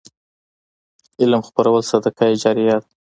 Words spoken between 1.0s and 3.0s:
علم خپرول صدقه جاریه ده.